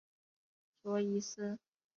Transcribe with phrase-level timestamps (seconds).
[0.81, 1.59] 卓颖思。